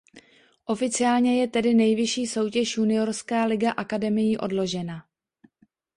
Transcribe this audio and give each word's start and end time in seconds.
Oficiálně 0.65 1.41
je 1.41 1.47
tedy 1.47 1.73
nejvyšší 1.73 2.27
soutěž 2.27 2.77
Juniorská 2.77 3.45
Liga 3.45 3.71
Akademií 3.71 4.37
odložena. 4.37 5.03